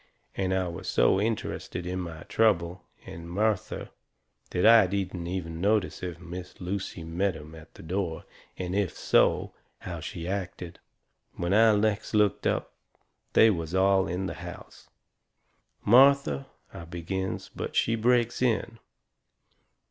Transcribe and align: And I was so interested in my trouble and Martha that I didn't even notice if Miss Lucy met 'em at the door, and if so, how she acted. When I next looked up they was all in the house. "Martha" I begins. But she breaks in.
And 0.33 0.51
I 0.51 0.67
was 0.67 0.87
so 0.87 1.21
interested 1.21 1.85
in 1.85 1.99
my 1.99 2.23
trouble 2.23 2.81
and 3.05 3.29
Martha 3.29 3.91
that 4.49 4.65
I 4.65 4.87
didn't 4.87 5.27
even 5.27 5.61
notice 5.61 6.01
if 6.01 6.19
Miss 6.19 6.59
Lucy 6.59 7.03
met 7.03 7.35
'em 7.35 7.53
at 7.53 7.75
the 7.75 7.83
door, 7.83 8.25
and 8.57 8.73
if 8.73 8.97
so, 8.97 9.53
how 9.81 9.99
she 9.99 10.27
acted. 10.27 10.79
When 11.35 11.53
I 11.53 11.75
next 11.75 12.15
looked 12.15 12.47
up 12.47 12.73
they 13.33 13.51
was 13.51 13.75
all 13.75 14.07
in 14.07 14.25
the 14.25 14.33
house. 14.41 14.89
"Martha" 15.85 16.47
I 16.73 16.85
begins. 16.85 17.51
But 17.55 17.75
she 17.75 17.93
breaks 17.93 18.41
in. 18.41 18.79